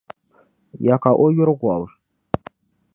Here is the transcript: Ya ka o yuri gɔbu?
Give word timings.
Ya 0.85 0.95
ka 1.03 1.11
o 1.23 1.25
yuri 1.35 1.53
gɔbu? 1.61 1.87